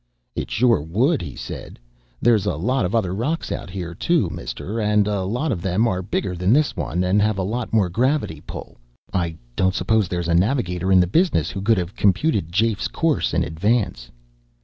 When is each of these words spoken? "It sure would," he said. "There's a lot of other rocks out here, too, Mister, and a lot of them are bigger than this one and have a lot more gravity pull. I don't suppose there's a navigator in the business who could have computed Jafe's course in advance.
"It 0.35 0.49
sure 0.49 0.81
would," 0.81 1.21
he 1.21 1.35
said. 1.35 1.77
"There's 2.23 2.47
a 2.47 2.55
lot 2.55 2.85
of 2.85 2.95
other 2.95 3.13
rocks 3.13 3.51
out 3.51 3.69
here, 3.69 3.93
too, 3.93 4.31
Mister, 4.31 4.79
and 4.81 5.07
a 5.07 5.21
lot 5.21 5.51
of 5.51 5.61
them 5.61 5.87
are 5.87 6.01
bigger 6.01 6.35
than 6.35 6.51
this 6.51 6.75
one 6.75 7.03
and 7.03 7.21
have 7.21 7.37
a 7.37 7.43
lot 7.43 7.71
more 7.71 7.87
gravity 7.87 8.41
pull. 8.41 8.77
I 9.13 9.37
don't 9.55 9.75
suppose 9.75 10.07
there's 10.07 10.27
a 10.27 10.33
navigator 10.33 10.91
in 10.91 11.01
the 11.01 11.05
business 11.05 11.51
who 11.51 11.61
could 11.61 11.77
have 11.77 11.95
computed 11.95 12.51
Jafe's 12.51 12.87
course 12.87 13.31
in 13.31 13.43
advance. 13.43 14.09